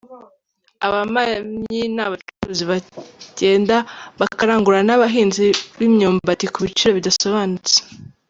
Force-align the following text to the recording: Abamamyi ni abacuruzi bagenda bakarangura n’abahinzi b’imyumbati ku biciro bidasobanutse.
Abamamyi 0.87 1.81
ni 1.95 2.01
abacuruzi 2.07 2.63
bagenda 2.71 3.75
bakarangura 4.19 4.79
n’abahinzi 4.83 5.45
b’imyumbati 5.77 6.45
ku 6.53 6.59
biciro 6.65 6.91
bidasobanutse. 6.99 7.75